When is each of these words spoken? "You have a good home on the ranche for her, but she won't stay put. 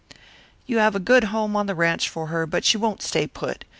"You 0.65 0.79
have 0.79 0.95
a 0.95 0.99
good 0.99 1.25
home 1.25 1.55
on 1.55 1.67
the 1.67 1.75
ranche 1.75 2.09
for 2.09 2.25
her, 2.25 2.47
but 2.47 2.65
she 2.65 2.75
won't 2.75 3.03
stay 3.03 3.27
put. 3.27 3.65